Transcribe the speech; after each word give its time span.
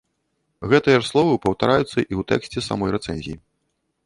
Гэтыя 0.71 0.97
ж 1.03 1.05
словы 1.11 1.35
паўтараюцца 1.45 1.77
і 1.85 1.87
ў 1.87 2.21
тэксце 2.33 2.59
самой 2.71 2.89
рэцэнзіі. 2.97 3.37